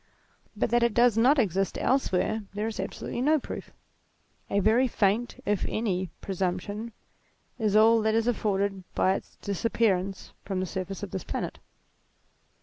But 0.57 0.71
that 0.71 0.81
it 0.81 0.95
does 0.95 1.15
not 1.15 1.37
exist 1.37 1.77
else 1.77 2.11
where, 2.11 2.41
there 2.55 2.65
is 2.65 2.79
absolutely 2.79 3.21
no 3.21 3.37
proof. 3.39 3.71
A 4.49 4.59
very 4.59 4.87
faint, 4.87 5.39
if 5.45 5.63
any, 5.69 6.09
presumption, 6.21 6.91
is 7.59 7.75
all 7.75 8.01
that 8.01 8.15
is 8.15 8.25
afforded 8.25 8.83
by 8.95 9.13
its 9.13 9.35
dis 9.43 9.63
appearance 9.63 10.33
from 10.43 10.59
the 10.59 10.65
surface 10.65 11.03
of 11.03 11.11
this 11.11 11.23
planet. 11.23 11.59